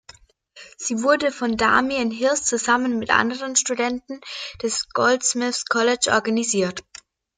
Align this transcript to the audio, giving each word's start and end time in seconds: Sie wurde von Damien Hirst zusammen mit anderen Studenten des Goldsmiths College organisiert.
Sie 0.79 1.03
wurde 1.03 1.29
von 1.31 1.57
Damien 1.57 2.09
Hirst 2.09 2.47
zusammen 2.47 2.97
mit 2.97 3.11
anderen 3.11 3.55
Studenten 3.55 4.19
des 4.63 4.89
Goldsmiths 4.93 5.65
College 5.65 6.09
organisiert. 6.11 6.83